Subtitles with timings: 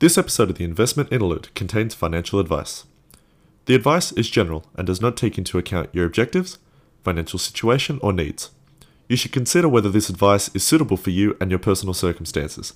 [0.00, 2.84] This episode of the Investment Interlude contains financial advice.
[3.66, 6.58] The advice is general and does not take into account your objectives,
[7.02, 8.52] financial situation, or needs.
[9.08, 12.74] You should consider whether this advice is suitable for you and your personal circumstances.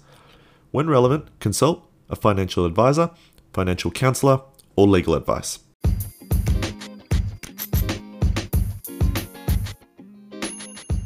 [0.73, 3.11] When relevant, consult a financial advisor,
[3.53, 4.41] financial counselor,
[4.75, 5.61] or legal advice.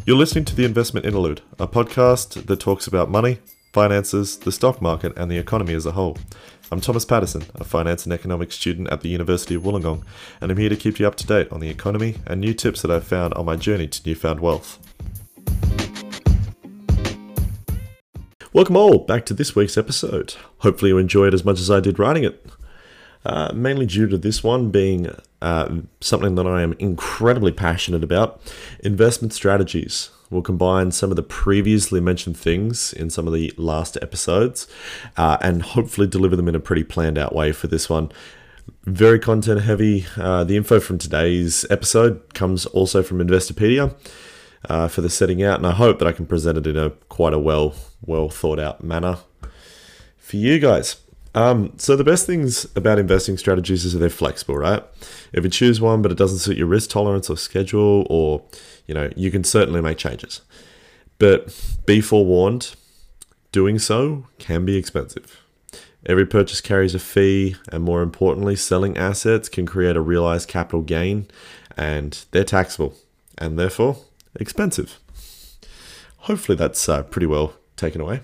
[0.07, 3.41] You're listening to The Investment Interlude, a podcast that talks about money,
[3.77, 6.17] finances, the stock market, and the economy as a whole.
[6.73, 10.03] I'm Thomas Patterson, a finance and economics student at the University of Wollongong,
[10.41, 12.81] and I'm here to keep you up to date on the economy and new tips
[12.81, 14.79] that I've found on my journey to newfound wealth.
[18.55, 20.37] Welcome all back to this week's episode.
[20.61, 22.47] Hopefully, you enjoyed it as much as I did writing it.
[23.27, 28.41] Uh, mainly due to this one being uh, something that I am incredibly passionate about
[28.83, 30.09] investment strategies.
[30.31, 34.67] We'll combine some of the previously mentioned things in some of the last episodes
[35.17, 38.11] uh, and hopefully deliver them in a pretty planned out way for this one.
[38.85, 40.07] Very content heavy.
[40.17, 43.95] Uh, the info from today's episode comes also from Investopedia.
[44.69, 46.91] Uh, for the setting out, and I hope that I can present it in a
[47.09, 49.19] quite a well well thought out manner
[50.17, 50.97] for you guys.
[51.37, 54.83] Um, so the best things about investing strategies is that they're flexible, right?
[55.35, 58.43] If you choose one but it doesn't suit your risk tolerance or schedule, or
[58.87, 60.41] you know, you can certainly make changes.
[61.19, 62.75] But be forewarned,
[63.53, 65.43] doing so can be expensive.
[66.07, 70.81] Every purchase carries a fee, and more importantly, selling assets can create a realized capital
[70.81, 71.27] gain,
[71.77, 72.95] and they're taxable,
[73.37, 73.99] and therefore
[74.37, 74.99] expensive.
[76.21, 78.21] Hopefully, that's uh, pretty well taken away.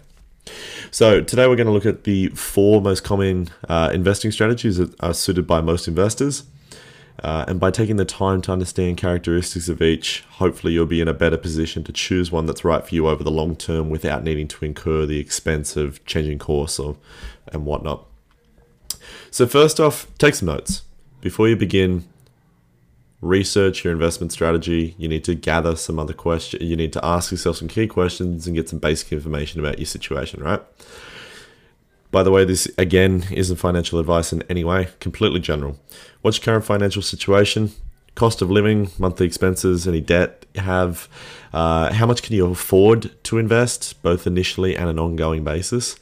[0.91, 4.95] So today we're going to look at the four most common uh, investing strategies that
[5.01, 6.45] are suited by most investors.
[7.23, 11.09] Uh, and by taking the time to understand characteristics of each, hopefully you'll be in
[11.09, 14.25] a better position to choose one that's right for you over the long term without
[14.25, 16.97] needing to incur the expense of changing course or
[17.49, 18.07] and whatnot.
[19.31, 20.83] So first off, take some notes.
[21.21, 22.05] Before you begin,
[23.23, 24.95] research your investment strategy.
[24.99, 26.63] You need to gather some other questions.
[26.63, 29.87] You need to ask yourself some key questions and get some basic information about your
[29.87, 30.61] situation, right?
[32.11, 35.79] By the way, this again isn't financial advice in any way, completely general.
[36.21, 37.71] What's your current financial situation?
[38.15, 41.09] Cost of living, monthly expenses, any debt you have?
[41.55, 45.97] Uh, how much can you afford to invest, both initially and an ongoing basis?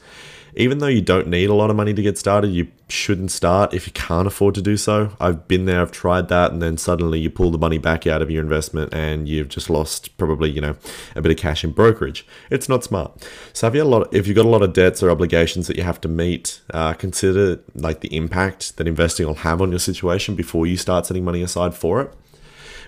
[0.55, 3.73] Even though you don't need a lot of money to get started, you shouldn't start
[3.73, 5.15] if you can't afford to do so.
[5.19, 8.21] I've been there, I've tried that, and then suddenly you pull the money back out
[8.21, 10.75] of your investment and you've just lost probably, you know,
[11.15, 12.25] a bit of cash in brokerage.
[12.49, 13.27] It's not smart.
[13.53, 15.67] So if you a lot, of, if you've got a lot of debts or obligations
[15.67, 19.71] that you have to meet, uh, consider like the impact that investing will have on
[19.71, 22.13] your situation before you start setting money aside for it.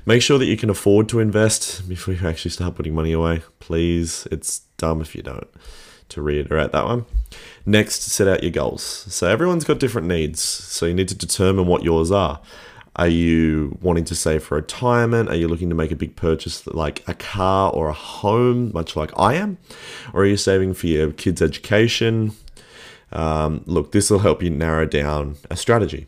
[0.05, 3.41] Make sure that you can afford to invest before you actually start putting money away.
[3.59, 5.47] Please, it's dumb if you don't.
[6.09, 7.05] To reiterate that one.
[7.65, 8.83] Next, set out your goals.
[8.83, 10.41] So everyone's got different needs.
[10.41, 12.39] So you need to determine what yours are.
[12.95, 15.29] Are you wanting to save for retirement?
[15.29, 18.95] Are you looking to make a big purchase like a car or a home, much
[18.95, 19.57] like I am?
[20.13, 22.33] Or are you saving for your kids' education?
[23.11, 26.05] Um, look, this will help you narrow down a strategy.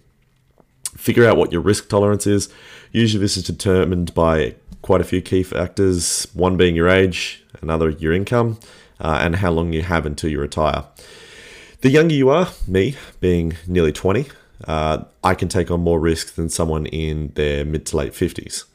[0.95, 2.49] Figure out what your risk tolerance is.
[2.91, 7.89] Usually, this is determined by quite a few key factors one being your age, another,
[7.89, 8.59] your income,
[8.99, 10.85] uh, and how long you have until you retire.
[11.81, 14.27] The younger you are, me being nearly 20,
[14.67, 18.65] uh, I can take on more risk than someone in their mid to late 50s.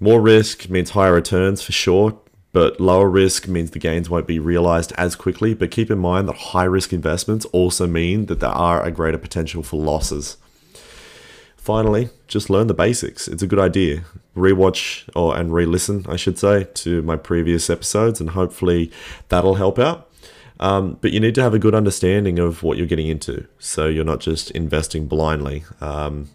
[0.00, 2.18] More risk means higher returns for sure,
[2.52, 5.54] but lower risk means the gains won't be realized as quickly.
[5.54, 9.18] But keep in mind that high risk investments also mean that there are a greater
[9.18, 10.36] potential for losses.
[11.68, 13.28] Finally, just learn the basics.
[13.28, 14.02] It's a good idea.
[14.34, 18.90] Rewatch or and re-listen, I should say, to my previous episodes, and hopefully
[19.28, 20.10] that'll help out.
[20.60, 23.46] Um, but you need to have a good understanding of what you're getting into.
[23.58, 25.64] So you're not just investing blindly.
[25.82, 26.30] Um,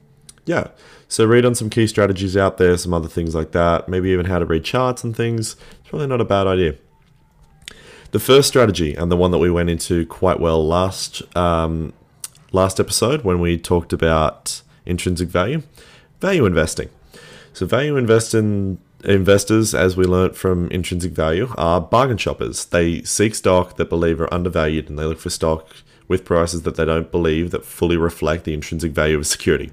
[0.45, 0.67] yeah.
[1.07, 3.89] So read on some key strategies out there, some other things like that.
[3.89, 5.55] Maybe even how to read charts and things.
[5.79, 6.75] It's probably not a bad idea.
[8.11, 11.93] The first strategy, and the one that we went into quite well last um,
[12.51, 15.63] last episode when we talked about intrinsic value,
[16.19, 16.89] value investing.
[17.53, 22.65] So value investing investors, as we learnt from intrinsic value, are bargain shoppers.
[22.65, 25.67] They seek stock that believe are undervalued and they look for stock
[26.07, 29.71] with prices that they don't believe that fully reflect the intrinsic value of a security.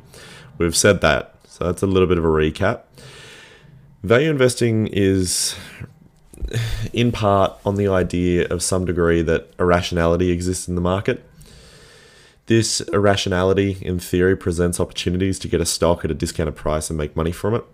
[0.58, 2.82] We've said that, so that's a little bit of a recap.
[4.02, 5.56] Value investing is
[6.92, 11.24] in part on the idea of some degree that irrationality exists in the market.
[12.50, 16.98] This irrationality, in theory, presents opportunities to get a stock at a discounted price and
[16.98, 17.64] make money from it.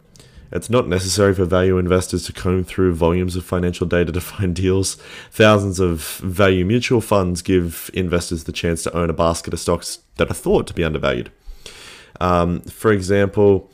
[0.52, 4.54] It's not necessary for value investors to comb through volumes of financial data to find
[4.54, 4.96] deals.
[5.30, 10.00] Thousands of value mutual funds give investors the chance to own a basket of stocks
[10.16, 11.32] that are thought to be undervalued.
[12.20, 13.70] Um, for example,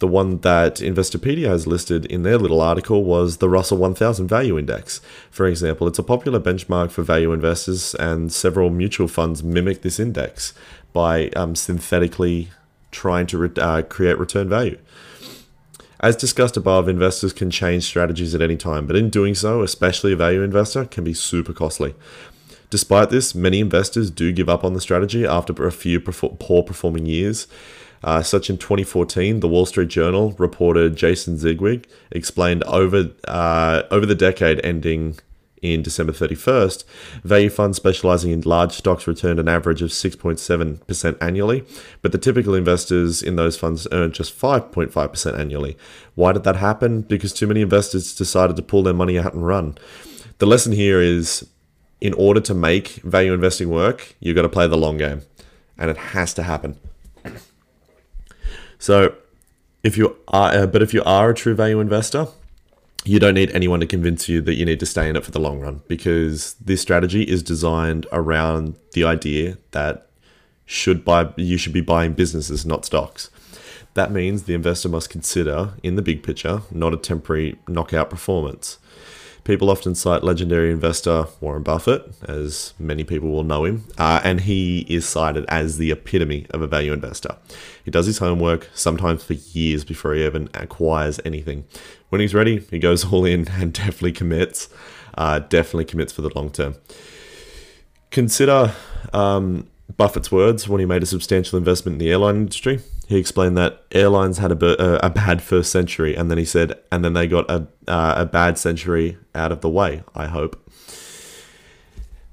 [0.00, 4.58] the one that Investopedia has listed in their little article was the Russell 1000 Value
[4.58, 5.00] Index.
[5.30, 10.00] For example, it's a popular benchmark for value investors, and several mutual funds mimic this
[10.00, 10.52] index
[10.92, 12.50] by um, synthetically
[12.90, 14.78] trying to re- uh, create return value.
[16.00, 20.12] As discussed above, investors can change strategies at any time, but in doing so, especially
[20.12, 21.94] a value investor, can be super costly.
[22.68, 27.06] Despite this, many investors do give up on the strategy after a few poor performing
[27.06, 27.46] years.
[28.04, 34.04] Uh, such in 2014, the Wall Street Journal reporter Jason Zweig explained over uh, over
[34.04, 35.18] the decade ending
[35.62, 36.84] in December 31st,
[37.22, 41.64] value funds specializing in large stocks returned an average of 6.7% annually,
[42.02, 45.78] but the typical investors in those funds earned just 5.5% annually.
[46.14, 47.00] Why did that happen?
[47.00, 49.78] Because too many investors decided to pull their money out and run.
[50.36, 51.48] The lesson here is
[52.02, 55.22] in order to make value investing work, you've got to play the long game,
[55.78, 56.78] and it has to happen.
[58.84, 59.14] So,
[59.82, 62.26] if you are, uh, but if you are a true value investor,
[63.06, 65.30] you don't need anyone to convince you that you need to stay in it for
[65.30, 70.08] the long run because this strategy is designed around the idea that
[70.66, 73.30] should buy you should be buying businesses not stocks.
[73.94, 78.76] That means the investor must consider in the big picture not a temporary knockout performance
[79.44, 84.40] People often cite legendary investor Warren Buffett, as many people will know him, uh, and
[84.40, 87.36] he is cited as the epitome of a value investor.
[87.84, 91.66] He does his homework, sometimes for years before he even acquires anything.
[92.08, 94.70] When he's ready, he goes all in and definitely commits.
[95.16, 96.76] Uh, definitely commits for the long term.
[98.10, 98.72] Consider
[99.12, 102.80] um, Buffett's words when he made a substantial investment in the airline industry.
[103.06, 107.04] He explained that airlines had a, a bad first century, and then he said, and
[107.04, 110.60] then they got a, uh, a bad century out of the way, I hope.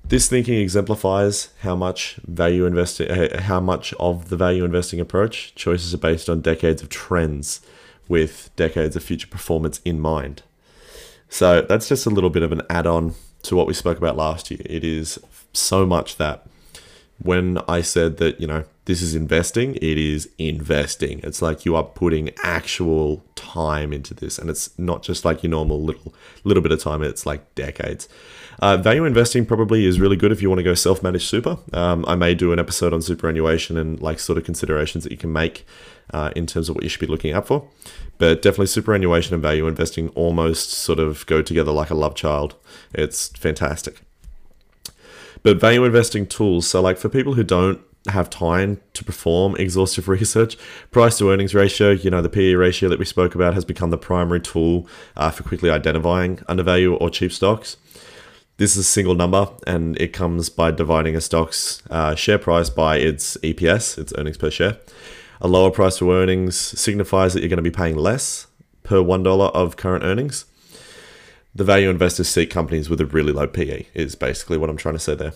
[0.05, 5.55] This thinking exemplifies how much value investing, uh, how much of the value investing approach
[5.55, 7.61] choices are based on decades of trends
[8.07, 10.43] with decades of future performance in mind.
[11.29, 14.17] So that's just a little bit of an add on to what we spoke about
[14.17, 14.61] last year.
[14.65, 15.17] It is
[15.53, 16.45] so much that
[17.19, 21.19] when I said that, you know, this is investing, it is investing.
[21.23, 25.51] It's like you are putting actual time into this, and it's not just like your
[25.51, 26.13] normal little
[26.43, 27.03] little bit of time.
[27.03, 28.09] It's like decades.
[28.59, 31.57] Uh, value investing probably is really good if you want to go self-managed super.
[31.73, 35.17] Um, I may do an episode on superannuation and like sort of considerations that you
[35.17, 35.65] can make
[36.11, 37.67] uh, in terms of what you should be looking out for.
[38.17, 42.55] But definitely superannuation and value investing almost sort of go together like a love child.
[42.93, 44.01] It's fantastic.
[45.43, 50.07] But value investing tools, so like for people who don't have time to perform exhaustive
[50.07, 50.57] research,
[50.89, 53.89] price to earnings ratio, you know, the PE ratio that we spoke about has become
[53.89, 57.77] the primary tool uh, for quickly identifying undervalue or cheap stocks.
[58.57, 62.69] This is a single number and it comes by dividing a stock's uh, share price
[62.69, 64.77] by its EPS, its earnings per share.
[65.39, 68.47] A lower price to earnings signifies that you're going to be paying less
[68.83, 70.45] per $1 of current earnings
[71.53, 74.95] the value investors seek companies with a really low PE is basically what I'm trying
[74.95, 75.33] to say there.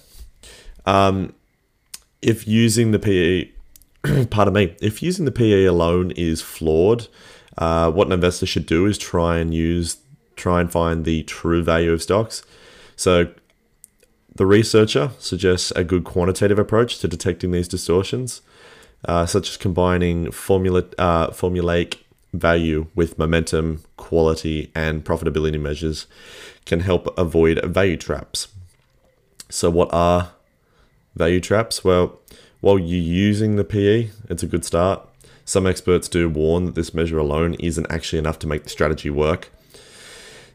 [0.86, 1.34] Um,
[2.26, 7.08] if using the PE, pardon me, if using the PE alone is flawed,
[7.58, 9.98] uh, what an investor should do is try and use,
[10.36, 12.44] try and find the true value of stocks.
[12.96, 13.28] So
[14.36, 18.42] the researcher suggests a good quantitative approach to detecting these distortions,
[19.08, 22.00] uh, such as combining formula, uh, formulaic
[22.34, 26.08] value with momentum, quality, and profitability measures
[26.66, 28.48] can help avoid value traps.
[29.48, 30.32] So, what are
[31.16, 31.84] value traps?
[31.84, 32.20] Well,
[32.66, 35.08] while you're using the PE, it's a good start.
[35.46, 39.12] Some experts do warn that this measure alone isn't actually enough to make the strategy
[39.12, 39.52] work.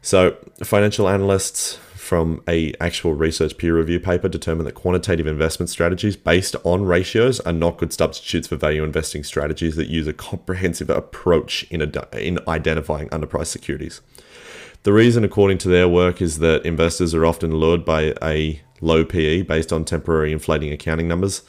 [0.01, 6.17] So, financial analysts from a actual research peer review paper determined that quantitative investment strategies
[6.17, 10.89] based on ratios are not good substitutes for value investing strategies that use a comprehensive
[10.89, 14.01] approach in, a, in identifying underpriced securities.
[14.83, 19.05] The reason, according to their work, is that investors are often lured by a low
[19.05, 21.43] PE based on temporary inflating accounting numbers.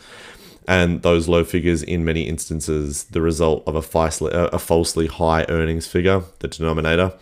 [0.68, 5.86] And those low figures, in many instances, the result of a, a falsely high earnings
[5.86, 7.14] figure, the denominator,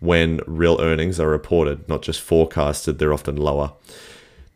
[0.00, 3.72] when real earnings are reported, not just forecasted, they're often lower.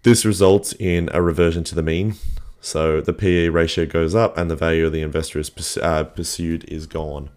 [0.02, 2.14] This results in a reversion to the mean.
[2.61, 6.64] So the PE ratio goes up and the value of the investor is uh, pursued
[6.64, 7.31] is gone.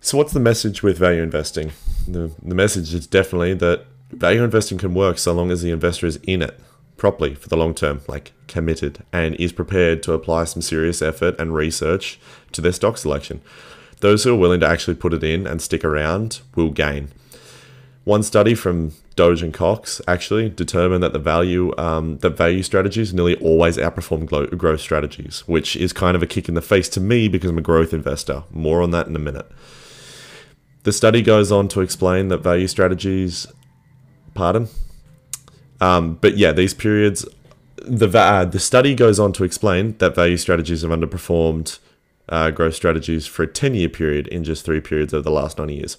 [0.00, 1.72] So, what's the message with value investing?
[2.06, 6.06] The, the message is definitely that value investing can work so long as the investor
[6.06, 6.58] is in it
[6.96, 11.34] properly for the long term, like committed, and is prepared to apply some serious effort
[11.38, 12.18] and research
[12.52, 13.40] to their stock selection.
[14.00, 17.08] those who are willing to actually put it in and stick around will gain.
[18.04, 23.12] One study from Dodge and Cox actually determined that the value um, that value strategies
[23.12, 27.00] nearly always outperform growth strategies, which is kind of a kick in the face to
[27.00, 28.44] me because I'm a growth investor.
[28.50, 29.50] More on that in a minute.
[30.84, 33.48] The study goes on to explain that value strategies,
[34.34, 34.68] pardon,
[35.80, 37.26] um, but yeah, these periods.
[37.76, 41.78] The uh, the study goes on to explain that value strategies have underperformed
[42.28, 45.58] uh, growth strategies for a 10 year period in just three periods over the last
[45.58, 45.96] 90 years.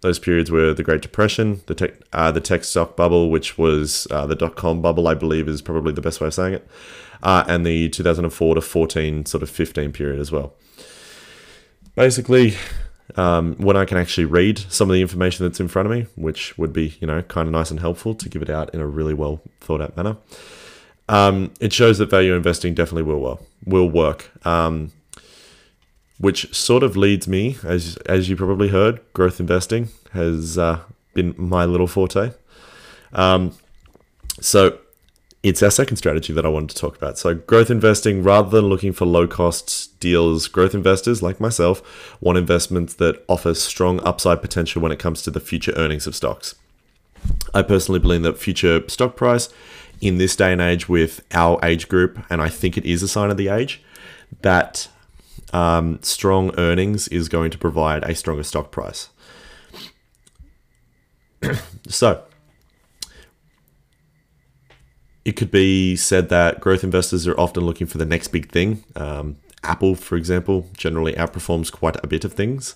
[0.00, 4.06] Those periods were the Great Depression, the tech, uh, the tech stock bubble, which was
[4.10, 6.68] uh, the dot com bubble, I believe is probably the best way of saying it,
[7.22, 10.54] uh, and the 2004 to 14 sort of 15 period as well.
[11.96, 12.54] Basically,
[13.16, 16.06] um, when I can actually read some of the information that's in front of me,
[16.16, 18.80] which would be you know kind of nice and helpful to give it out in
[18.80, 20.16] a really well thought out manner.
[21.08, 24.30] Um, it shows that value investing definitely will well, will work.
[24.46, 24.92] Um,
[26.18, 30.80] which sort of leads me, as as you probably heard, growth investing has uh,
[31.14, 32.32] been my little forte.
[33.12, 33.52] Um,
[34.40, 34.78] so
[35.42, 37.18] it's our second strategy that I wanted to talk about.
[37.18, 42.38] So growth investing, rather than looking for low cost deals, growth investors like myself want
[42.38, 46.56] investments that offer strong upside potential when it comes to the future earnings of stocks.
[47.54, 49.48] I personally believe that future stock price
[50.00, 53.08] in this day and age with our age group, and I think it is a
[53.08, 53.82] sign of the age,
[54.42, 54.88] that
[55.52, 59.08] um, strong earnings is going to provide a stronger stock price.
[61.88, 62.22] so,
[65.28, 68.82] it could be said that growth investors are often looking for the next big thing.
[68.96, 72.74] Um, Apple, for example, generally outperforms quite a bit of things.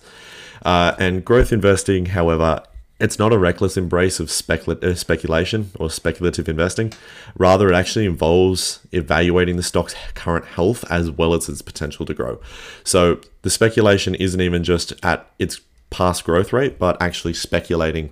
[0.62, 2.62] Uh, and growth investing, however,
[3.00, 6.92] it's not a reckless embrace of specula- uh, speculation or speculative investing.
[7.38, 12.12] Rather, it actually involves evaluating the stock's current health as well as its potential to
[12.12, 12.38] grow.
[12.84, 18.10] So the speculation isn't even just at its past growth rate, but actually speculating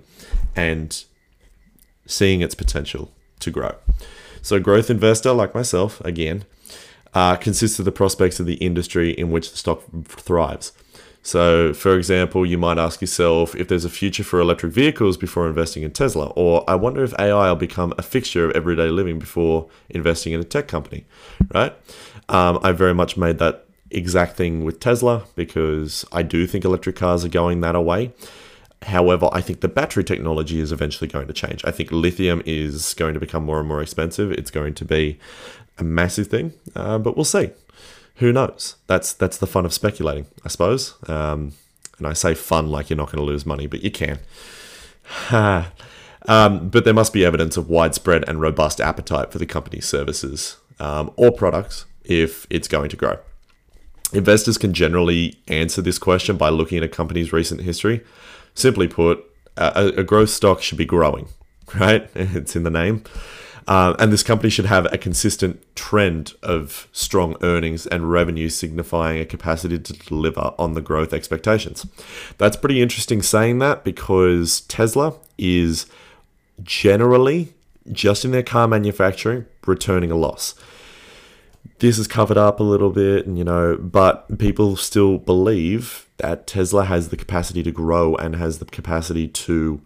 [0.55, 1.03] and
[2.07, 3.75] seeing its potential to grow.
[4.41, 6.45] So, growth investor like myself, again,
[7.13, 10.71] uh, consists of the prospects of the industry in which the stock thrives.
[11.23, 15.47] So, for example, you might ask yourself if there's a future for electric vehicles before
[15.47, 19.19] investing in Tesla, or I wonder if AI will become a fixture of everyday living
[19.19, 21.05] before investing in a tech company,
[21.53, 21.75] right?
[22.27, 26.95] Um, I very much made that exact thing with Tesla because I do think electric
[26.95, 28.13] cars are going that away.
[28.83, 31.63] However, I think the battery technology is eventually going to change.
[31.65, 34.31] I think lithium is going to become more and more expensive.
[34.31, 35.19] It's going to be
[35.77, 37.51] a massive thing, uh, but we'll see
[38.21, 38.75] who knows?
[38.87, 40.95] That's that's the fun of speculating, I suppose.
[41.07, 41.53] Um,
[41.97, 44.19] and I say fun like you're not going to lose money, but you can.
[46.27, 50.57] um, but there must be evidence of widespread and robust appetite for the company's services
[50.79, 53.17] um, or products if it's going to grow.
[54.13, 58.01] Investors can generally answer this question by looking at a company's recent history.
[58.53, 59.23] Simply put,
[59.57, 61.27] a, a growth stock should be growing,
[61.79, 62.09] right?
[62.15, 63.03] It's in the name.
[63.67, 69.19] Uh, and this company should have a consistent trend of strong earnings and revenue, signifying
[69.19, 71.85] a capacity to deliver on the growth expectations.
[72.37, 75.85] That's pretty interesting saying that because Tesla is
[76.63, 77.53] generally,
[77.91, 80.55] just in their car manufacturing, returning a loss.
[81.79, 86.47] This is covered up a little bit, and you know, but people still believe that
[86.47, 89.81] Tesla has the capacity to grow and has the capacity to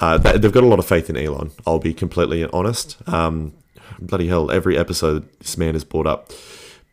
[0.00, 1.50] uh, they've got a lot of faith in Elon.
[1.66, 2.96] I'll be completely honest.
[3.08, 3.54] Um,
[3.98, 6.30] bloody hell, every episode this man is brought up,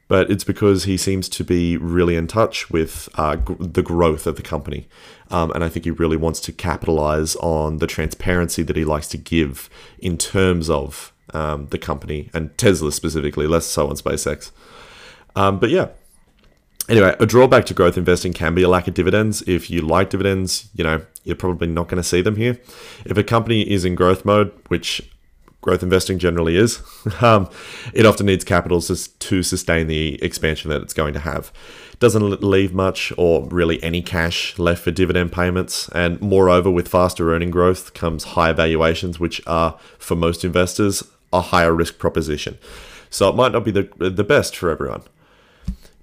[0.08, 4.26] but it's because he seems to be really in touch with uh, g- the growth
[4.26, 4.88] of the company,
[5.30, 9.08] um, and I think he really wants to capitalize on the transparency that he likes
[9.10, 14.52] to give in terms of um, the company and Tesla specifically, less so on SpaceX.
[15.36, 15.90] Um, but yeah,
[16.88, 19.42] Anyway, a drawback to growth investing can be a lack of dividends.
[19.48, 22.60] If you like dividends, you know, you're probably not going to see them here.
[23.06, 25.02] If a company is in growth mode, which
[25.62, 26.82] growth investing generally is,
[27.22, 27.50] um,
[27.92, 31.52] it often needs capital to sustain the expansion that it's going to have.
[32.00, 35.90] Doesn't leave much or really any cash left for dividend payments.
[35.90, 41.42] And moreover, with faster earning growth comes higher valuations, which are, for most investors, a
[41.42, 42.60] higher risk proposition.
[43.10, 45.02] So it might not be the, the best for everyone.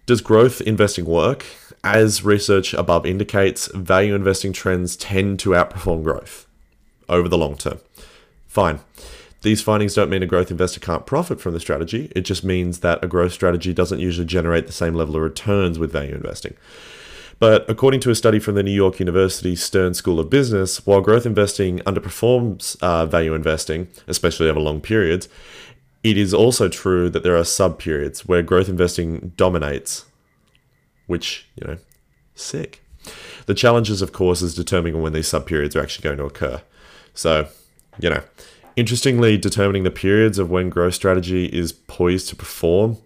[0.04, 1.46] Does growth investing work?
[1.84, 6.46] As research above indicates, value investing trends tend to outperform growth
[7.08, 7.78] over the long term.
[8.48, 8.80] Fine.
[9.42, 12.10] These findings don't mean a growth investor can't profit from the strategy.
[12.16, 15.78] It just means that a growth strategy doesn't usually generate the same level of returns
[15.78, 16.54] with value investing.
[17.38, 21.00] But according to a study from the New York University Stern School of Business, while
[21.00, 25.28] growth investing underperforms uh, value investing, especially over long periods,
[26.02, 30.04] it is also true that there are sub periods where growth investing dominates,
[31.06, 31.78] which, you know,
[32.34, 32.82] sick.
[33.46, 36.62] The challenges, of course, is determining when these sub periods are actually going to occur.
[37.14, 37.48] So,
[37.98, 38.22] you know,
[38.76, 42.98] interestingly, determining the periods of when growth strategy is poised to perform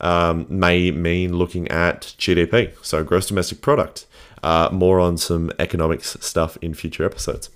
[0.00, 4.06] um, may mean looking at GDP, so gross domestic product.
[4.42, 7.48] Uh, more on some economics stuff in future episodes.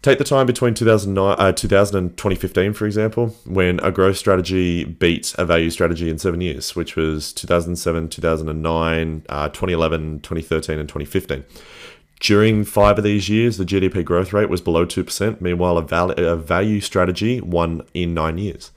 [0.00, 4.84] Take the time between 2009, uh, 2000 and 2015, for example, when a growth strategy
[4.84, 10.88] beat a value strategy in seven years, which was 2007, 2009, uh, 2011, 2013, and
[10.88, 11.44] 2015.
[12.20, 15.40] During five of these years, the GDP growth rate was below 2%.
[15.40, 18.70] Meanwhile, a, val- a value strategy won in nine years.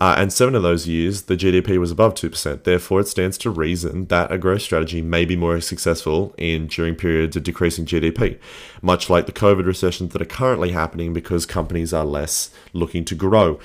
[0.00, 2.64] Uh, and seven of those years, the GDP was above 2%.
[2.64, 6.94] Therefore, it stands to reason that a growth strategy may be more successful in during
[6.94, 8.38] periods of decreasing GDP,
[8.82, 13.14] much like the COVID recessions that are currently happening because companies are less looking to
[13.14, 13.58] grow.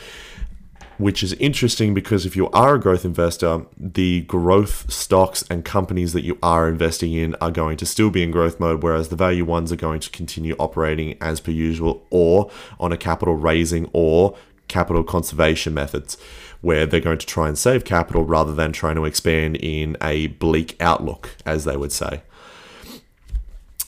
[0.99, 6.11] Which is interesting because if you are a growth investor, the growth stocks and companies
[6.11, 9.15] that you are investing in are going to still be in growth mode, whereas the
[9.15, 13.89] value ones are going to continue operating as per usual or on a capital raising
[13.93, 14.35] or
[14.69, 16.17] capital conservation methods
[16.61, 20.27] where they're going to try and save capital rather than trying to expand in a
[20.27, 22.21] bleak outlook, as they would say.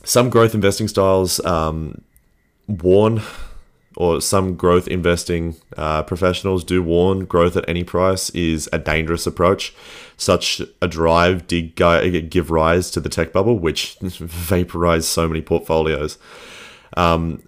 [0.03, 2.01] Some growth investing styles um,
[2.67, 3.21] warn,
[3.97, 9.27] or some growth investing uh, professionals do warn growth at any price is a dangerous
[9.27, 9.75] approach.
[10.15, 16.17] Such a drive did give rise to the tech bubble, which vaporized so many portfolios.
[16.95, 17.43] Um,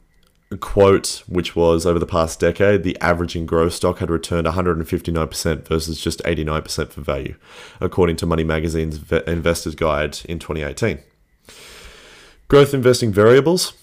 [0.59, 6.01] quote, which was over the past decade, the averaging growth stock had returned 159% versus
[6.01, 7.35] just 89% for value,
[7.79, 10.99] according to Money Magazine's Investor's Guide in 2018.
[12.47, 13.73] Growth investing variables.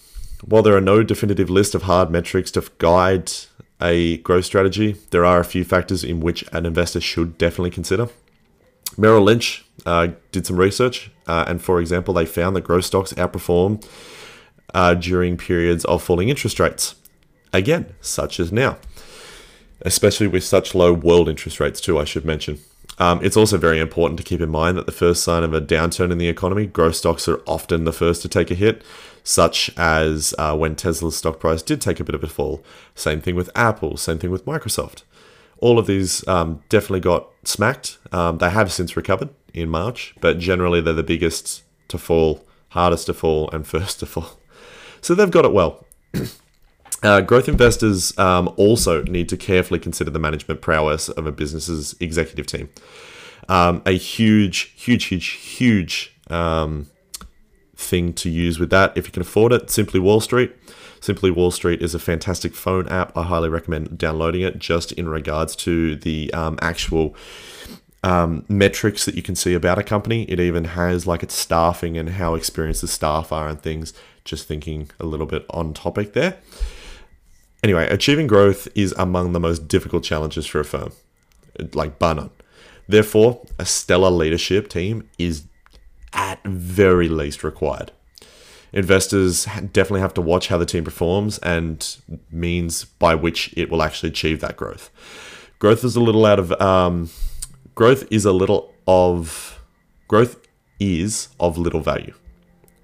[0.45, 3.31] While there are no definitive list of hard metrics to guide
[3.81, 8.09] a growth strategy, there are a few factors in which an investor should definitely consider.
[8.97, 13.13] Merrill Lynch uh, did some research, uh, and for example, they found that growth stocks
[13.15, 13.85] outperform
[14.75, 16.95] uh, during periods of falling interest rates.
[17.53, 18.79] Again, such as now,
[19.83, 22.61] especially with such low world interest rates, too, I should mention.
[22.99, 25.61] Um, it's also very important to keep in mind that the first sign of a
[25.61, 28.85] downturn in the economy, growth stocks are often the first to take a hit,
[29.25, 32.63] such as uh, when Tesla's stock price did take a bit of a fall.
[32.95, 35.03] Same thing with Apple, same thing with Microsoft.
[35.59, 37.99] All of these um, definitely got smacked.
[38.13, 43.07] Um, they have since recovered in March, but generally they're the biggest to fall, hardest
[43.07, 44.40] to fall, and first to fall.
[45.01, 45.87] So they've got it well.
[47.03, 51.97] Uh, growth investors um, also need to carefully consider the management prowess of a business's
[51.99, 52.69] executive team.
[53.49, 56.91] Um, a huge, huge, huge, huge um,
[57.75, 60.55] thing to use with that, if you can afford it, Simply Wall Street.
[61.01, 63.17] Simply Wall Street is a fantastic phone app.
[63.17, 67.17] I highly recommend downloading it just in regards to the um, actual
[68.03, 70.25] um, metrics that you can see about a company.
[70.25, 74.47] It even has like its staffing and how experienced the staff are and things just
[74.47, 76.39] thinking a little bit on topic there.
[77.63, 80.93] Anyway, achieving growth is among the most difficult challenges for a firm,
[81.75, 82.31] like bar.
[82.89, 85.45] Therefore, a stellar leadership team is
[86.13, 87.93] at very least required.
[88.73, 91.97] Investors definitely have to watch how the team performs and
[92.31, 94.91] means by which it will actually achieve that growth.
[95.59, 97.11] Growth is a little out of um,
[97.75, 99.61] growth is a little of
[100.09, 100.37] growth
[100.79, 102.15] is of little value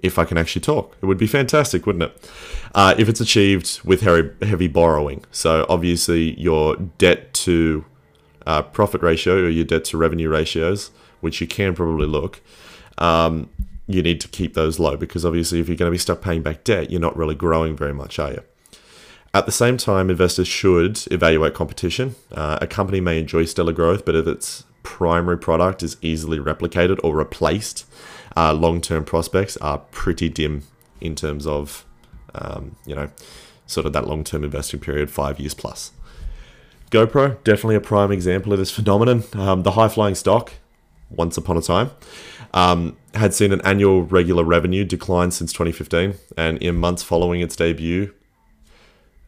[0.01, 0.97] if I can actually talk.
[1.03, 2.31] It would be fantastic, wouldn't it?
[2.75, 5.25] Uh, if it's achieved with heavy, borrowing.
[5.31, 7.85] So obviously your debt to
[8.47, 12.41] uh, profit ratio or your debt to revenue ratios, which you can probably look,
[12.99, 13.49] um,
[13.87, 16.43] you need to keep those low because obviously if you're going to be stuck paying
[16.43, 18.43] back debt, you're not really growing very much, are you?
[19.33, 22.15] At the same time, investors should evaluate competition.
[22.33, 26.99] Uh, a company may enjoy stellar growth, but if its primary product is easily replicated
[27.05, 27.85] or replaced,
[28.37, 30.63] uh, long term prospects are pretty dim
[31.01, 31.85] in terms of,
[32.35, 33.11] um, you know,
[33.67, 35.93] sort of that long term investing period, five years plus.
[36.91, 39.25] GoPro, definitely a prime example of this phenomenon.
[39.33, 40.53] Um, the high flying stock,
[41.11, 41.91] once upon a time,
[42.55, 47.57] um, had seen an annual regular revenue decline since 2015, and in months following its
[47.57, 48.15] debut,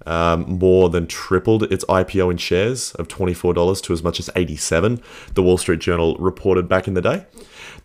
[0.06, 5.02] um, more than tripled its IPO in shares of $24 to as much as 87.
[5.34, 7.26] The Wall Street Journal reported back in the day.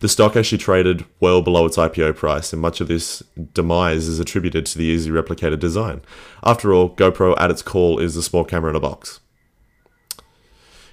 [0.04, 3.22] The stock actually traded well below its IPO price, and much of this
[3.54, 6.02] demise is attributed to the easy replicated design.
[6.42, 9.20] After all, GoPro at its core is a small camera in a box.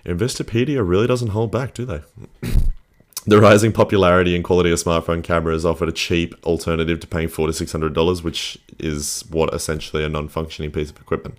[0.06, 2.02] Investopedia really doesn't hold back, do they?
[3.28, 7.48] the rising popularity and quality of smartphone cameras offered a cheap alternative to paying four
[7.48, 11.38] to six hundred dollars, which is what essentially a non-functioning piece of equipment.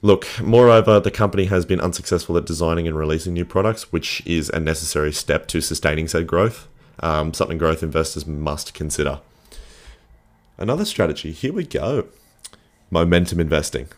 [0.00, 4.48] Look, moreover, the company has been unsuccessful at designing and releasing new products, which is
[4.50, 6.68] a necessary step to sustaining said growth.
[7.00, 9.20] um, something growth investors must consider.
[10.56, 12.08] Another strategy, here we go
[12.90, 13.88] momentum investing.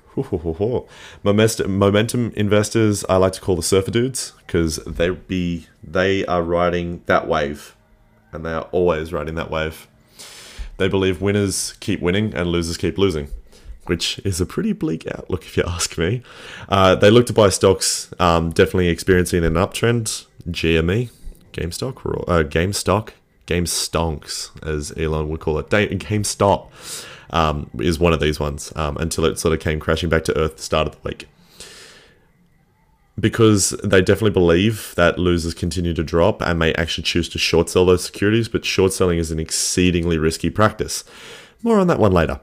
[1.23, 7.03] Momentum investors, I like to call the surfer dudes because they be they are riding
[7.07, 7.77] that wave,
[8.33, 9.87] and they are always riding that wave.
[10.79, 13.29] They believe winners keep winning and losers keep losing,
[13.87, 16.23] which is a pretty bleak outlook if you ask me.
[16.69, 20.27] Uh, they look to buy stocks um, definitely experiencing an uptrend.
[20.49, 21.11] GME,
[21.53, 21.97] GameStop,
[22.29, 23.11] uh, GameStop,
[23.47, 26.69] GameStonks, as Elon would call it, GameStop
[27.31, 30.39] um, is one of these ones um, until it sort of came crashing back to
[30.39, 31.29] earth the start of the week.
[33.19, 37.69] Because they definitely believe that losers continue to drop and may actually choose to short
[37.69, 41.05] sell those securities, but short selling is an exceedingly risky practice.
[41.63, 42.41] More on that one later.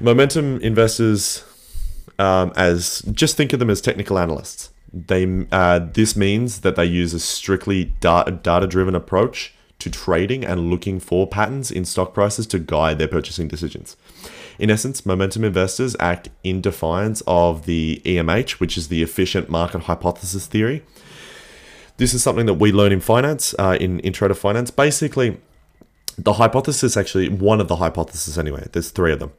[0.00, 1.44] Momentum investors,
[2.18, 4.70] um, as just think of them as technical analysts.
[4.92, 10.70] They uh, this means that they use a strictly data driven approach to trading and
[10.70, 13.96] looking for patterns in stock prices to guide their purchasing decisions.
[14.58, 19.82] In essence, momentum investors act in defiance of the EMH, which is the efficient market
[19.82, 20.82] hypothesis theory.
[21.96, 24.70] This is something that we learn in finance, uh, in intro to finance.
[24.70, 25.38] Basically,
[26.16, 29.32] the hypothesis actually, one of the hypotheses anyway, there's three of them.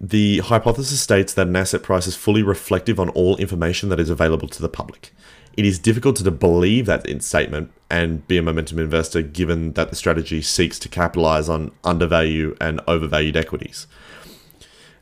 [0.00, 4.08] The hypothesis states that an asset price is fully reflective on all information that is
[4.08, 5.12] available to the public.
[5.56, 9.96] It is difficult to believe that statement and be a momentum investor given that the
[9.96, 13.86] strategy seeks to capitalize on undervalued and overvalued equities.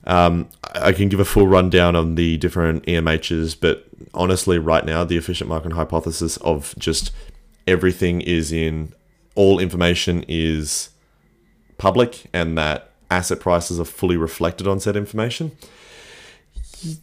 [0.05, 5.05] Um, I can give a full rundown on the different EMHs, but honestly, right now,
[5.05, 7.13] the efficient market hypothesis of just
[7.67, 8.95] everything is in
[9.35, 10.91] all information is
[11.77, 15.53] public and that asset prices are fully reflected on said information.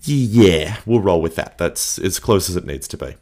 [0.03, 1.57] Yeah, we'll roll with that.
[1.57, 3.15] That's as close as it needs to be.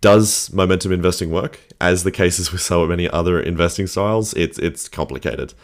[0.00, 1.60] Does momentum investing work?
[1.80, 5.54] As the case is with so many other investing styles, it's it's complicated.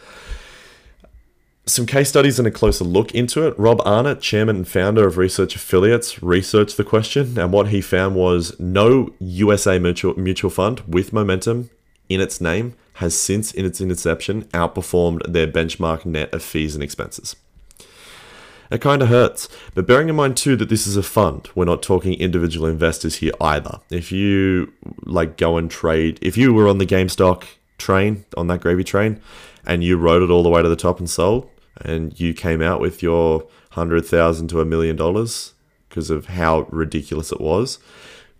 [1.65, 3.53] Some case studies and a closer look into it.
[3.59, 8.15] Rob Arnott, chairman and founder of Research Affiliates, researched the question, and what he found
[8.15, 11.69] was no USA mutual, mutual fund with momentum
[12.07, 16.83] in its name has since in its inception outperformed their benchmark net of fees and
[16.83, 17.37] expenses.
[18.69, 19.47] It kind of hurts.
[19.73, 23.15] But bearing in mind too that this is a fund, we're not talking individual investors
[23.15, 23.79] here either.
[23.89, 24.73] If you
[25.05, 27.45] like go and trade, if you were on the GameStop
[27.77, 29.21] train, on that gravy train,
[29.65, 32.61] and you rode it all the way to the top and sold, and you came
[32.61, 35.53] out with your hundred thousand to a million dollars
[35.87, 37.79] because of how ridiculous it was,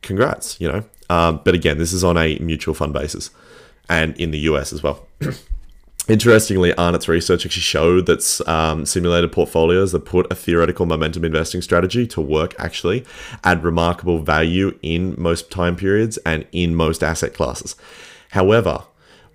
[0.01, 0.83] congrats, you know.
[1.09, 3.31] Um, but again, this is on a mutual fund basis,
[3.89, 5.05] and in the US as well.
[6.07, 11.61] Interestingly, Arnott's research actually showed that um, simulated portfolios that put a theoretical momentum investing
[11.61, 13.05] strategy to work actually
[13.43, 17.75] add remarkable value in most time periods and in most asset classes.
[18.31, 18.85] However,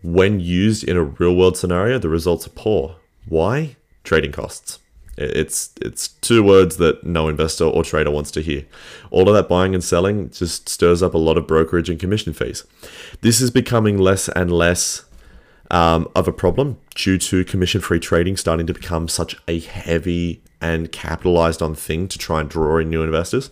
[0.03, 2.97] when used in a real world scenario, the results are poor.
[3.29, 3.77] Why?
[4.03, 4.81] Trading costs.
[5.17, 8.65] It's it's two words that no investor or trader wants to hear.
[9.11, 12.33] All of that buying and selling just stirs up a lot of brokerage and commission
[12.33, 12.65] fees.
[13.21, 15.05] This is becoming less and less
[15.71, 20.43] um, of a problem due to commission free trading starting to become such a heavy
[20.61, 23.51] and capitalized on thing to try and draw in new investors.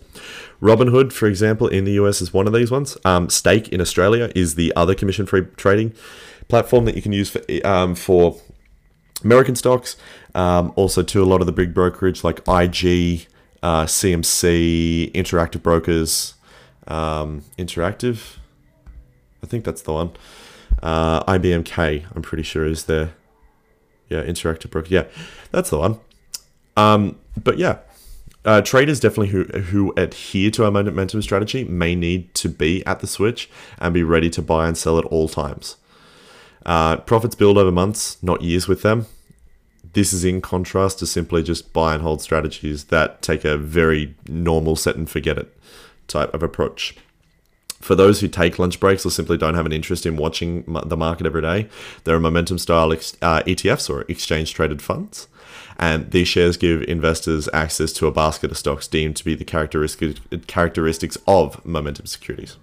[0.61, 2.97] Robinhood, for example, in the US is one of these ones.
[3.05, 5.93] Um, Stake in Australia is the other commission free trading
[6.47, 8.39] platform that you can use for, um, for
[9.23, 9.95] American stocks.
[10.35, 13.27] Um, also, to a lot of the big brokerage like IG,
[13.61, 16.33] uh, CMC, Interactive Brokers,
[16.87, 18.37] um, Interactive.
[19.43, 20.11] I think that's the one.
[20.81, 23.13] Uh, IBMK, I'm pretty sure, is there.
[24.09, 24.87] Yeah, Interactive Broker.
[24.89, 25.05] Yeah,
[25.51, 25.99] that's the one.
[26.75, 27.79] Um, but yeah,
[28.45, 32.99] uh, traders definitely who who adhere to our momentum strategy may need to be at
[32.99, 35.77] the switch and be ready to buy and sell at all times.
[36.65, 39.05] Uh, profits build over months, not years, with them.
[39.93, 44.15] This is in contrast to simply just buy and hold strategies that take a very
[44.27, 45.55] normal set and forget it
[46.07, 46.95] type of approach
[47.83, 50.97] for those who take lunch breaks or simply don't have an interest in watching the
[50.97, 51.67] market every day,
[52.05, 52.95] there are momentum style uh,
[53.43, 55.27] ETFs or exchange traded funds.
[55.77, 59.43] And these shares give investors access to a basket of stocks deemed to be the
[59.43, 62.57] characteristic, characteristics of momentum securities.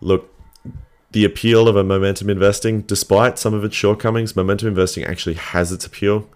[0.00, 0.34] Look,
[1.12, 5.72] the appeal of a momentum investing, despite some of its shortcomings, momentum investing actually has
[5.72, 6.28] its appeal.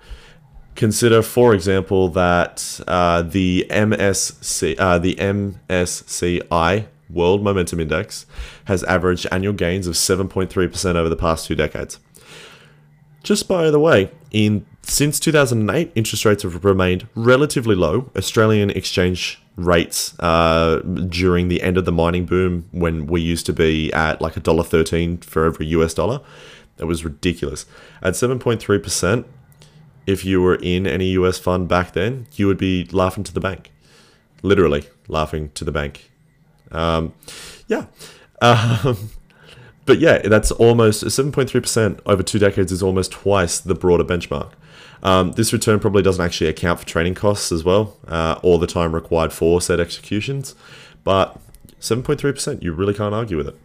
[0.75, 8.27] Consider, for example, that uh, the MSC, uh, the MSCI World Momentum Index
[8.65, 12.01] has averaged annual gains of 7.3% over the past two decades.
[13.23, 18.11] Just by the way, in since 2008, interest rates have remained relatively low.
[18.17, 23.53] Australian exchange rates uh, during the end of the mining boom when we used to
[23.53, 26.21] be at like a dollar thirteen for every US dollar.
[26.79, 27.67] It was ridiculous.
[28.03, 29.27] At seven point three percent,
[30.07, 33.41] if you were in any US fund back then, you would be laughing to the
[33.41, 33.73] bank,
[34.43, 36.11] literally laughing to the bank.
[36.71, 37.15] Um,
[37.69, 37.87] yeah.
[38.43, 39.11] Um,
[39.87, 44.53] but yeah, that's almost 7.3% over two decades is almost twice the broader benchmark.
[45.05, 48.67] Um, this return probably doesn't actually account for training costs as well, uh, or the
[48.67, 50.55] time required for said executions,
[51.05, 51.39] but
[51.79, 53.59] 7.3%, you really can't argue with it.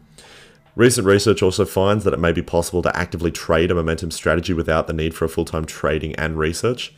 [0.75, 4.53] Recent research also finds that it may be possible to actively trade a momentum strategy
[4.53, 6.93] without the need for a full time trading and research.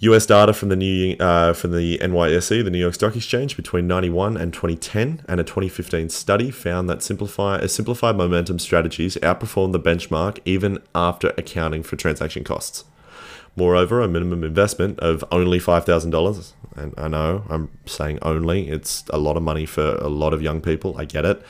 [0.00, 3.86] US data from the new uh, from the NYSE, the New York Stock Exchange, between
[3.86, 9.72] 91 and 2010, and a 2015 study found that simplify, uh, simplified momentum strategies outperformed
[9.72, 12.84] the benchmark even after accounting for transaction costs.
[13.54, 19.18] Moreover, a minimum investment of only $5,000, and I know I'm saying only, it's a
[19.18, 21.42] lot of money for a lot of young people, I get it,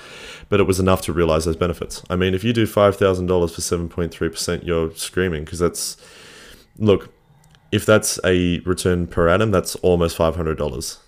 [0.48, 2.02] but it was enough to realize those benefits.
[2.10, 5.96] I mean, if you do $5,000 for 7.3%, you're screaming because that's,
[6.76, 7.12] look,
[7.70, 10.98] if that's a return per annum, that's almost $500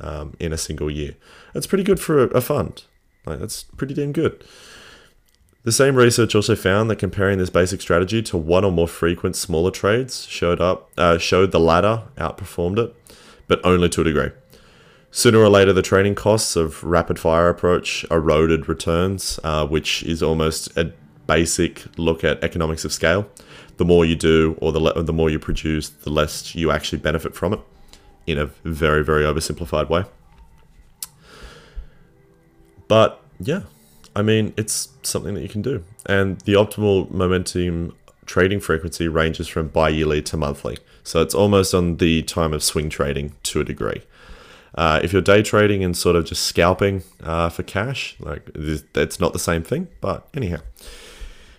[0.00, 1.14] um, in a single year.
[1.52, 2.84] That's pretty good for a, a fund.
[3.26, 4.44] Like, that's pretty damn good.
[5.68, 9.36] The same research also found that comparing this basic strategy to one or more frequent
[9.36, 12.96] smaller trades showed up uh, showed the latter outperformed it,
[13.48, 14.30] but only to a degree.
[15.10, 20.22] Sooner or later, the trading costs of rapid fire approach eroded returns, uh, which is
[20.22, 20.90] almost a
[21.26, 23.28] basic look at economics of scale.
[23.76, 27.00] The more you do, or the le- the more you produce, the less you actually
[27.00, 27.60] benefit from it.
[28.26, 30.04] In a very very oversimplified way.
[32.88, 33.64] But yeah,
[34.14, 35.84] I mean, it's something that you can do.
[36.06, 37.94] And the optimal momentum
[38.26, 40.78] trading frequency ranges from bi yearly to monthly.
[41.02, 44.02] So it's almost on the time of swing trading to a degree.
[44.74, 48.42] Uh, if you're day trading and sort of just scalping uh, for cash, like
[48.92, 49.88] that's not the same thing.
[50.00, 50.58] But anyhow,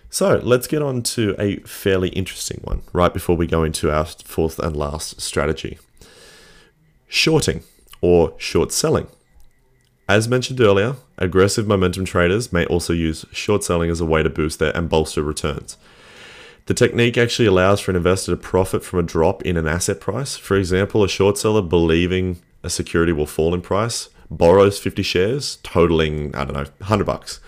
[0.08, 4.06] so let's get on to a fairly interesting one right before we go into our
[4.06, 5.78] fourth and last strategy
[7.08, 7.62] shorting
[8.00, 9.08] or short selling.
[10.10, 14.28] As mentioned earlier, aggressive momentum traders may also use short selling as a way to
[14.28, 15.76] boost their and bolster returns.
[16.66, 20.00] The technique actually allows for an investor to profit from a drop in an asset
[20.00, 20.36] price.
[20.36, 25.58] For example, a short seller believing a security will fall in price borrows 50 shares
[25.62, 27.38] totaling I don't know 100 bucks.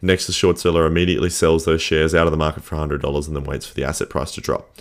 [0.00, 3.36] Next the short seller immediately sells those shares out of the market for $100 and
[3.36, 4.74] then waits for the asset price to drop.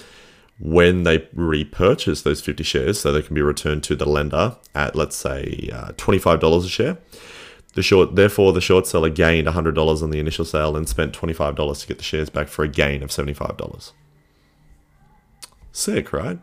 [0.57, 4.95] When they repurchase those 50 shares so they can be returned to the lender at
[4.95, 6.97] let's say uh, $25 a share,
[7.75, 11.81] the short, therefore, the short seller gained $100 on the initial sale and spent $25
[11.81, 13.91] to get the shares back for a gain of $75.
[15.73, 16.39] Sick, right?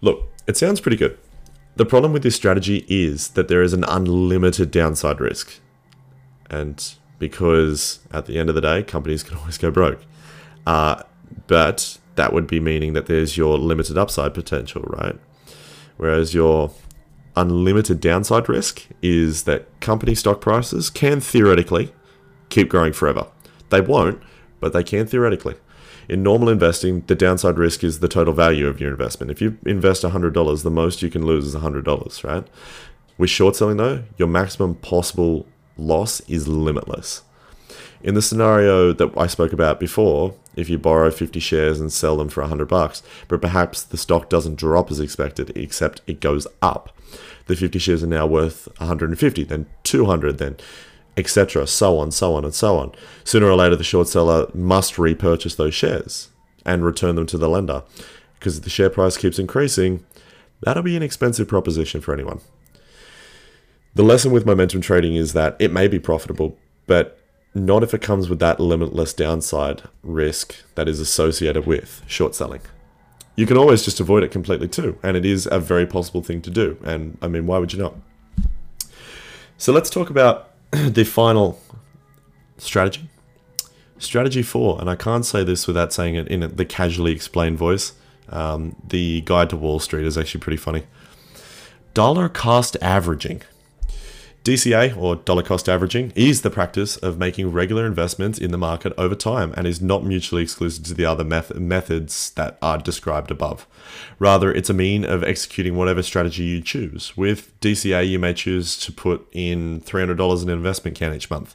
[0.00, 1.18] Look, it sounds pretty good.
[1.74, 5.58] The problem with this strategy is that there is an unlimited downside risk.
[6.48, 10.04] And because at the end of the day, companies can always go broke.
[10.64, 11.02] Uh,
[11.48, 15.18] but that would be meaning that there's your limited upside potential, right?
[15.96, 16.72] Whereas your
[17.36, 21.92] unlimited downside risk is that company stock prices can theoretically
[22.50, 23.26] keep growing forever.
[23.70, 24.22] They won't,
[24.60, 25.54] but they can theoretically.
[26.08, 29.30] In normal investing, the downside risk is the total value of your investment.
[29.30, 32.46] If you invest $100, the most you can lose is $100, right?
[33.16, 35.46] With short selling, though, your maximum possible
[35.76, 37.22] loss is limitless.
[38.02, 42.16] In the scenario that I spoke about before, if you borrow 50 shares and sell
[42.16, 46.46] them for 100 bucks, but perhaps the stock doesn't drop as expected, except it goes
[46.60, 46.94] up.
[47.46, 50.56] The 50 shares are now worth 150, then 200, then
[51.16, 51.66] etc.
[51.66, 52.92] So on, so on, and so on.
[53.22, 56.30] Sooner or later, the short seller must repurchase those shares
[56.64, 57.84] and return them to the lender.
[58.38, 60.04] Because if the share price keeps increasing,
[60.60, 62.40] that'll be an expensive proposition for anyone.
[63.94, 67.21] The lesson with momentum trading is that it may be profitable, but
[67.54, 72.62] not if it comes with that limitless downside risk that is associated with short selling.
[73.36, 76.42] You can always just avoid it completely too, and it is a very possible thing
[76.42, 76.78] to do.
[76.84, 77.94] And I mean, why would you not?
[79.56, 81.60] So let's talk about the final
[82.58, 83.08] strategy.
[83.98, 87.92] Strategy four, and I can't say this without saying it in the casually explained voice.
[88.28, 90.84] Um, the Guide to Wall Street is actually pretty funny.
[91.94, 93.42] Dollar cost averaging.
[94.44, 98.92] DCA, or dollar cost averaging, is the practice of making regular investments in the market
[98.98, 103.30] over time and is not mutually exclusive to the other meth- methods that are described
[103.30, 103.68] above.
[104.18, 107.16] Rather, it's a mean of executing whatever strategy you choose.
[107.16, 111.54] With DCA, you may choose to put in $300 in an investment can each month.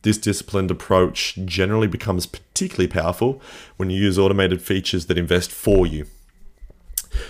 [0.00, 3.42] This disciplined approach generally becomes particularly powerful
[3.76, 6.06] when you use automated features that invest for you.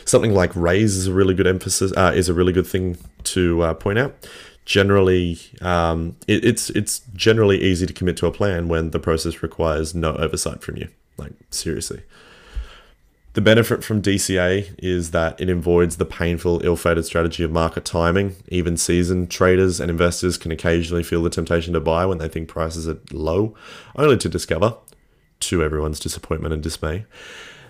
[0.04, 3.62] Something like Raiz is a really good emphasis, uh, is a really good thing to
[3.62, 4.14] uh, point out.
[4.64, 9.42] Generally, um, it, it's it's generally easy to commit to a plan when the process
[9.42, 10.88] requires no oversight from you.
[11.16, 12.02] Like seriously.
[13.34, 17.84] The benefit from DCA is that it avoids the painful, ill fated strategy of market
[17.84, 18.36] timing.
[18.46, 22.48] Even seasoned traders and investors can occasionally feel the temptation to buy when they think
[22.48, 23.52] prices are low,
[23.96, 24.76] only to discover,
[25.40, 27.06] to everyone's disappointment and dismay,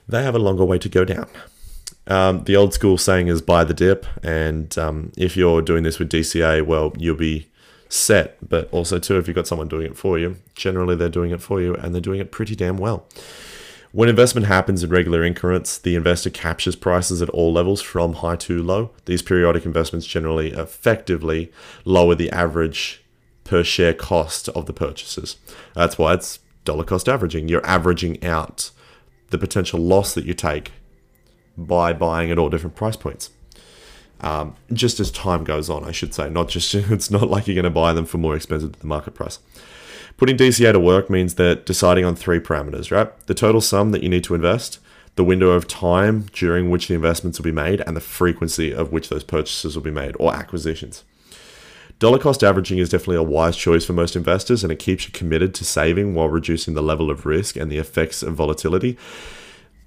[0.06, 1.28] they have a longer way to go down.
[2.06, 5.98] Um, the old school saying is buy the dip, and um, if you're doing this
[5.98, 7.48] with DCA, well, you'll be
[7.88, 8.36] set.
[8.46, 11.40] But also, too, if you've got someone doing it for you, generally they're doing it
[11.40, 13.06] for you and they're doing it pretty damn well.
[13.92, 18.34] When investment happens in regular increments, the investor captures prices at all levels from high
[18.36, 18.90] to low.
[19.04, 21.52] These periodic investments generally effectively
[21.84, 23.04] lower the average
[23.44, 25.36] per share cost of the purchases.
[25.74, 27.46] That's why it's dollar cost averaging.
[27.46, 28.72] You're averaging out
[29.30, 30.72] the potential loss that you take
[31.56, 33.30] by buying at all different price points.
[34.20, 37.54] Um, just as time goes on, I should say, not just it's not like you're
[37.54, 39.38] going to buy them for more expensive than the market price.
[40.16, 43.10] Putting DCA to work means that deciding on three parameters, right?
[43.26, 44.78] The total sum that you need to invest,
[45.16, 48.92] the window of time during which the investments will be made, and the frequency of
[48.92, 51.04] which those purchases will be made or acquisitions.
[51.98, 55.12] Dollar cost averaging is definitely a wise choice for most investors, and it keeps you
[55.12, 58.96] committed to saving while reducing the level of risk and the effects of volatility.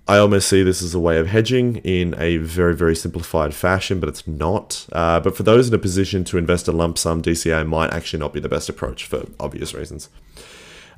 [0.09, 3.99] I almost see this as a way of hedging in a very, very simplified fashion,
[3.99, 4.87] but it's not.
[4.93, 8.19] Uh, but for those in a position to invest a lump sum, DCA might actually
[8.19, 10.09] not be the best approach for obvious reasons.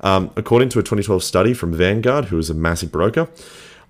[0.02, 3.28] Um, according to a 2012 study from Vanguard, who is a massive broker,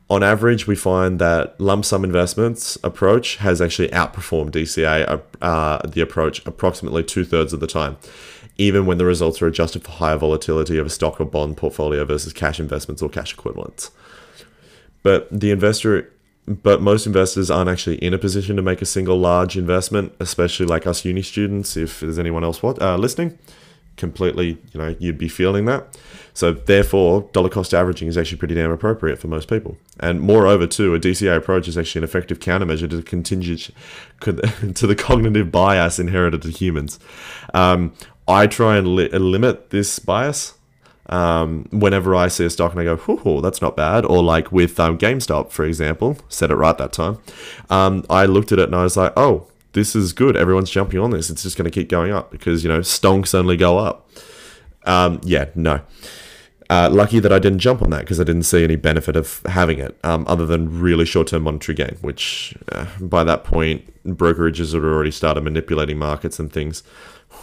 [0.08, 5.86] on average, we find that lump sum investments approach has actually outperformed DCA, uh, uh,
[5.86, 7.96] the approach, approximately two thirds of the time,
[8.58, 12.04] even when the results are adjusted for higher volatility of a stock or bond portfolio
[12.04, 13.92] versus cash investments or cash equivalents.
[15.02, 16.12] But the investor,
[16.46, 20.66] but most investors aren't actually in a position to make a single large investment, especially
[20.66, 21.76] like us uni students.
[21.76, 23.38] If there's anyone else what uh, listening,
[23.96, 25.98] completely, you know, you'd be feeling that.
[26.32, 29.76] So therefore, dollar cost averaging is actually pretty damn appropriate for most people.
[30.00, 33.70] And moreover, too, a DCA approach is actually an effective countermeasure to the contingent
[34.20, 36.98] to the cognitive bias inherited to humans.
[37.52, 37.92] Um,
[38.26, 40.54] I try and li- limit this bias
[41.10, 44.50] um, whenever I see a stock and I go, "Whoo, that's not bad," or like
[44.50, 47.18] with um, GameStop, for example, said it right that time.
[47.68, 50.36] Um, I looked at it and I was like, "Oh, this is good.
[50.36, 51.28] Everyone's jumping on this.
[51.28, 54.08] It's just going to keep going up because you know stonks only go up."
[54.84, 55.80] Um, yeah, no.
[56.70, 59.42] Uh, lucky that I didn't jump on that because I didn't see any benefit of
[59.46, 61.96] having it, um, other than really short-term monetary gain.
[62.00, 66.84] Which, uh, by that point, brokerages had already started manipulating markets and things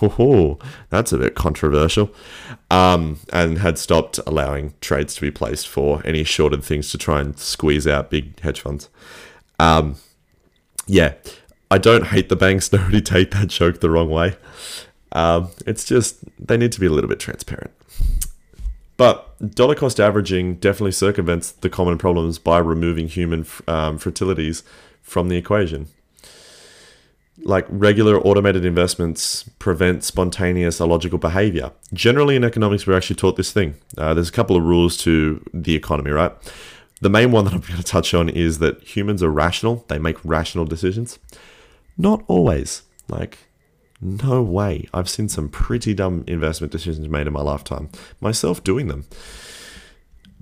[0.01, 0.57] oh,
[0.89, 2.11] that's a bit controversial,
[2.69, 7.21] um, and had stopped allowing trades to be placed for any shorted things to try
[7.21, 8.89] and squeeze out big hedge funds.
[9.59, 9.95] Um,
[10.85, 11.13] yeah,
[11.69, 12.71] I don't hate the banks.
[12.73, 14.35] Nobody take that joke the wrong way.
[15.11, 17.71] Um, it's just they need to be a little bit transparent.
[18.97, 24.63] But dollar cost averaging definitely circumvents the common problems by removing human um, fertilities
[25.01, 25.87] from the equation
[27.43, 31.71] like regular automated investments prevent spontaneous illogical behavior.
[31.93, 33.75] Generally, in economics, we're actually taught this thing.
[33.97, 36.31] Uh, there's a couple of rules to the economy, right?
[37.01, 39.99] The main one that I'm going to touch on is that humans are rational, they
[39.99, 41.19] make rational decisions.
[41.97, 42.83] Not always.
[43.07, 43.37] Like,
[44.01, 44.87] no way.
[44.93, 49.05] I've seen some pretty dumb investment decisions made in my lifetime, myself doing them.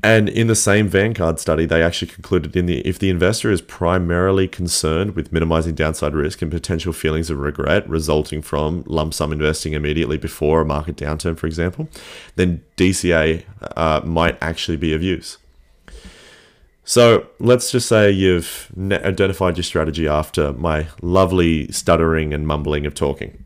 [0.06, 3.60] And in the same Vanguard study, they actually concluded in the if the investor is
[3.60, 9.34] primarily concerned with minimizing downside risk and potential feelings of regret resulting from lump sum
[9.34, 11.90] investing immediately before a market downturn, for example,
[12.36, 15.40] then DCA uh, might actually be of use.
[16.84, 22.94] So let's just say you've identified your strategy after my lovely stuttering and mumbling of
[22.94, 23.44] talking.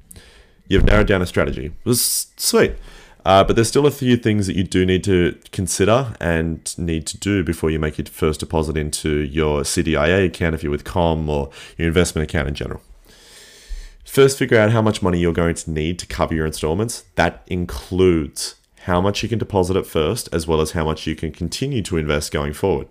[0.67, 1.67] You've narrowed down a strategy.
[1.67, 2.73] It was sweet.
[3.25, 7.05] Uh, but there's still a few things that you do need to consider and need
[7.05, 10.85] to do before you make your first deposit into your CDIA account if you're with
[10.85, 12.81] Com or your investment account in general.
[14.05, 17.03] First, figure out how much money you're going to need to cover your installments.
[17.15, 21.15] That includes how much you can deposit at first, as well as how much you
[21.15, 22.87] can continue to invest going forward.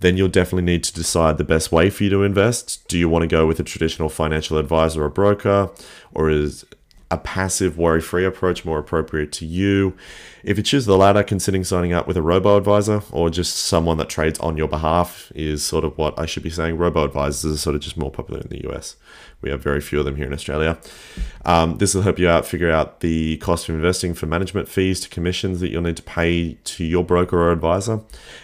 [0.00, 2.86] Then you'll definitely need to decide the best way for you to invest.
[2.88, 5.70] Do you want to go with a traditional financial advisor or broker,
[6.12, 6.66] or is
[7.14, 9.96] a passive, worry free approach more appropriate to you.
[10.42, 13.96] If you choose the latter, considering signing up with a robo advisor or just someone
[13.98, 16.76] that trades on your behalf is sort of what I should be saying.
[16.76, 18.96] Robo advisors are sort of just more popular in the US.
[19.40, 20.78] We have very few of them here in Australia.
[21.44, 25.00] Um, this will help you out figure out the cost of investing for management fees
[25.00, 28.00] to commissions that you'll need to pay to your broker or advisor.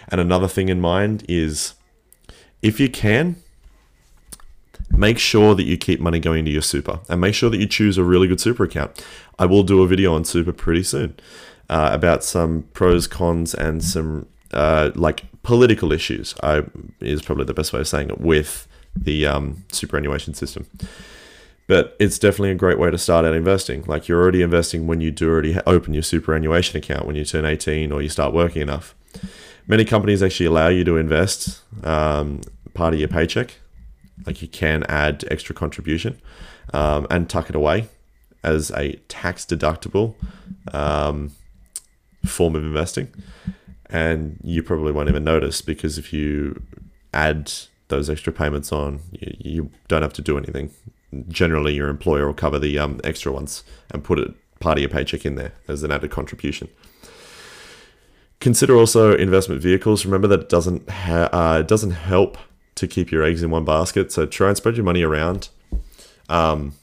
[0.07, 1.75] And another thing in mind is
[2.61, 3.35] if you can,
[4.91, 7.67] make sure that you keep money going into your super and make sure that you
[7.67, 9.03] choose a really good super account.
[9.39, 11.17] I will do a video on super pretty soon
[11.69, 16.35] uh, about some pros, cons, and some uh, like political issues.
[16.43, 16.63] I
[16.99, 20.67] is probably the best way of saying it with the um, superannuation system.
[21.67, 23.83] But it's definitely a great way to start out investing.
[23.83, 27.45] Like you're already investing when you do already open your superannuation account when you turn
[27.45, 28.93] 18 or you start working enough.
[29.67, 32.41] Many companies actually allow you to invest um,
[32.73, 33.60] part of your paycheck.
[34.25, 36.21] Like you can add extra contribution
[36.73, 37.87] um, and tuck it away
[38.43, 40.15] as a tax deductible
[40.73, 41.31] um,
[42.25, 43.13] form of investing.
[43.89, 46.61] And you probably won't even notice because if you
[47.13, 47.51] add
[47.89, 50.71] those extra payments on, you, you don't have to do anything.
[51.27, 54.89] Generally, your employer will cover the um, extra ones and put it part of your
[54.89, 56.69] paycheck in there as an added contribution.
[58.39, 60.05] Consider also investment vehicles.
[60.05, 62.37] Remember that it doesn't ha- uh, it doesn't help
[62.81, 64.11] to keep your eggs in one basket.
[64.11, 65.49] So try and spread your money around.
[66.27, 66.73] Um,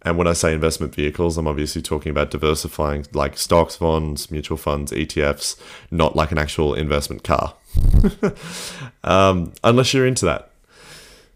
[0.00, 4.56] and when I say investment vehicles, I'm obviously talking about diversifying like stocks, bonds, mutual
[4.56, 5.60] funds, ETFs,
[5.90, 7.54] not like an actual investment car.
[9.04, 10.48] um, unless you're into that.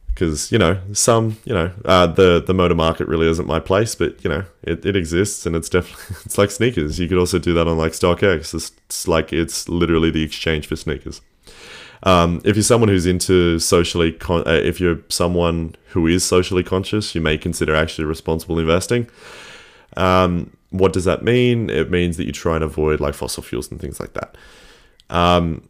[0.09, 3.95] Because, you know, some, you know, uh, the, the motor market really isn't my place,
[3.95, 6.99] but, you know, it, it exists and it's definitely, it's like sneakers.
[6.99, 8.55] You could also do that on like StockX.
[8.55, 11.21] It's, it's like, it's literally the exchange for sneakers.
[12.07, 16.63] Um, if you're someone who's into socially, con- uh, if you're someone who is socially
[16.63, 19.11] conscious, you may consider actually responsible investing.
[19.97, 21.69] Um, what does that mean?
[21.69, 24.37] It means that you try and avoid like fossil fuels and things like that.
[25.11, 25.69] Um,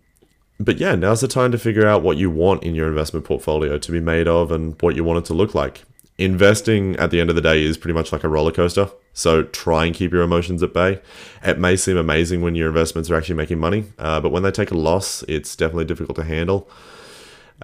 [0.61, 3.79] but yeah, now's the time to figure out what you want in your investment portfolio
[3.79, 5.85] to be made of and what you want it to look like.
[6.19, 8.89] Investing at the end of the day is pretty much like a roller coaster.
[9.13, 11.01] So try and keep your emotions at bay.
[11.43, 14.51] It may seem amazing when your investments are actually making money, uh, but when they
[14.51, 16.69] take a loss, it's definitely difficult to handle.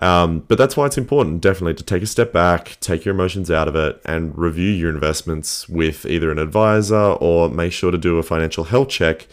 [0.00, 3.50] Um, but that's why it's important, definitely, to take a step back, take your emotions
[3.50, 7.98] out of it, and review your investments with either an advisor or make sure to
[7.98, 9.26] do a financial health check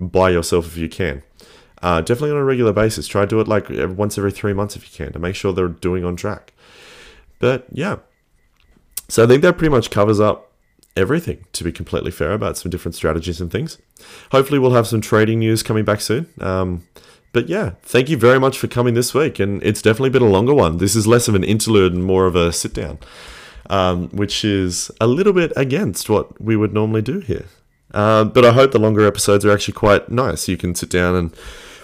[0.00, 1.22] by yourself if you can.
[1.82, 3.06] Uh, definitely on a regular basis.
[3.06, 5.52] Try to do it like once every three months if you can to make sure
[5.52, 6.54] they're doing on track.
[7.38, 7.96] But yeah,
[9.08, 10.52] so I think that pretty much covers up
[10.96, 13.78] everything, to be completely fair, about some different strategies and things.
[14.32, 16.26] Hopefully, we'll have some trading news coming back soon.
[16.40, 16.86] Um,
[17.32, 19.38] but yeah, thank you very much for coming this week.
[19.38, 20.78] And it's definitely been a longer one.
[20.78, 22.98] This is less of an interlude and more of a sit down,
[23.68, 27.44] um, which is a little bit against what we would normally do here.
[27.92, 30.48] Uh, but I hope the longer episodes are actually quite nice.
[30.48, 31.34] You can sit down and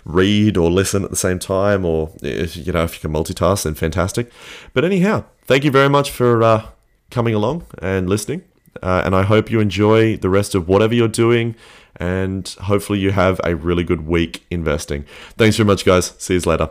[0.05, 3.65] read or listen at the same time, or if, you know if you can multitask,
[3.65, 4.33] then fantastic.
[4.73, 6.67] But anyhow, thank you very much for uh,
[7.13, 8.43] coming along and listening.
[8.83, 11.55] Uh, and I hope you enjoy the rest of whatever you're doing.
[11.97, 15.05] And hopefully, you have a really good week investing.
[15.37, 16.15] Thanks very much, guys.
[16.19, 16.71] See you later.